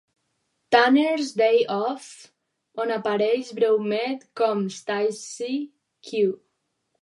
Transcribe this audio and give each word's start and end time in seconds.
Tanner's 0.75 1.33
Day 1.41 1.57
Off, 1.79 2.07
on 2.81 2.93
apareix 2.97 3.45
breument 3.59 4.19
com 4.41 4.65
Stacey 4.79 5.53
Q. 6.11 6.27